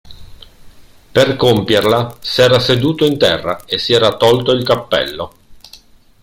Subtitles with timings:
[1.11, 5.33] Per compierla s'era seduto in terra e si era tolto il cappello.